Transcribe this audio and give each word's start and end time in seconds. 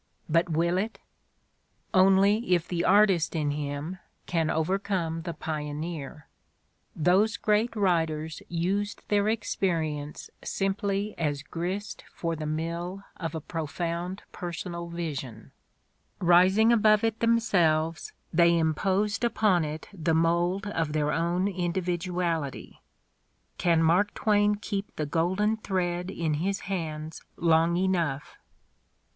But 0.27 0.49
will 0.49 0.79
it? 0.79 0.97
Only 1.93 2.55
if 2.55 2.67
the 2.67 2.83
artist 2.83 3.35
in 3.35 3.51
him 3.51 3.99
can 4.25 4.49
overcome 4.49 5.21
the 5.21 5.33
pioneer. 5.35 6.27
Those 6.95 7.37
great 7.37 7.75
writers 7.75 8.41
used 8.49 9.03
their 9.09 9.29
experience 9.29 10.31
simply 10.43 11.13
as 11.19 11.43
grist 11.43 12.03
for 12.15 12.35
the 12.35 12.47
mill 12.47 13.03
of 13.17 13.35
a 13.35 13.39
profound 13.41 14.23
personal 14.31 14.89
vision; 14.89 15.51
rising 16.17 16.73
above 16.73 17.03
it 17.03 17.19
themselves, 17.19 18.11
they 18.33 18.57
im 18.57 18.73
51 18.73 19.03
52 19.09 19.19
The 19.19 19.27
Ordeal 19.27 19.29
of 19.29 19.35
Mark 19.35 19.35
Twain 19.35 19.37
posed 19.37 19.37
upon 19.37 19.65
it 19.99 20.03
the 20.03 20.15
mold 20.15 20.65
of 20.67 20.93
their 20.93 21.11
own 21.11 21.47
individuality. 21.47 22.81
Can 23.59 23.83
Mark 23.83 24.15
Twain 24.15 24.55
keep 24.55 24.95
the 24.95 25.05
golden 25.05 25.57
thread 25.57 26.09
in 26.09 26.33
his 26.33 26.61
hands 26.61 27.21
long 27.37 27.77
enough? 27.77 28.37